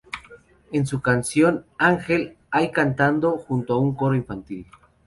En 0.71 0.87
su 0.87 0.99
canción 0.99 1.63
"Angel", 1.77 2.35
hay 2.49 2.71
cantando 2.71 3.37
junto 3.37 3.73
a 3.75 3.79
un 3.79 3.93
coro 3.93 4.15
infantil. 4.15 4.65